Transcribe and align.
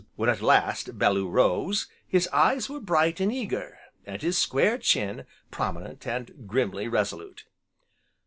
When, 0.15 0.29
at 0.29 0.41
last, 0.41 0.97
Bellew 0.97 1.29
rose, 1.29 1.85
his 2.07 2.27
eyes 2.29 2.67
were 2.71 2.79
bright 2.79 3.19
and 3.19 3.31
eager, 3.31 3.77
and 4.03 4.19
his 4.19 4.35
square 4.35 4.79
chin, 4.79 5.25
prominent, 5.51 6.07
and 6.07 6.47
grimly 6.47 6.87
resolute. 6.87 7.45